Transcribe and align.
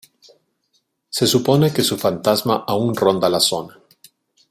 Se 1.11 1.27
supone 1.27 1.71
que 1.71 1.83
su 1.83 1.95
fantasma 1.95 2.63
aún 2.67 2.95
ronda 2.95 3.29
la 3.29 3.39
zona. 3.39 3.79